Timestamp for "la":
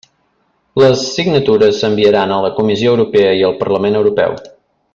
2.47-2.51